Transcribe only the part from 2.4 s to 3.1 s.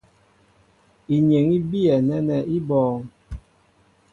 í bɔ̄ɔ̄ŋ.